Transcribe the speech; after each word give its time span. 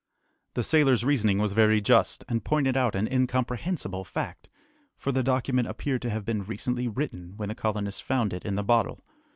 The 0.55 0.63
sailor's 0.63 1.05
reasoning 1.05 1.37
was 1.37 1.51
very 1.51 1.79
just, 1.79 2.25
and 2.27 2.43
pointed 2.43 2.75
out 2.75 2.95
an 2.95 3.07
incomprehensible 3.07 4.03
fact, 4.03 4.49
for 4.97 5.11
the 5.11 5.21
document 5.21 5.67
appeared 5.67 6.01
to 6.01 6.09
have 6.09 6.25
been 6.25 6.43
recently 6.43 6.87
written, 6.87 7.37
when 7.37 7.49
the 7.49 7.53
colonists 7.53 8.01
found 8.01 8.33
it 8.33 8.43
in 8.43 8.55
the 8.55 8.63
bottle. 8.63 9.01